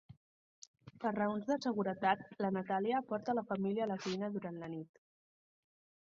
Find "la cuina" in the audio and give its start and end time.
3.91-4.31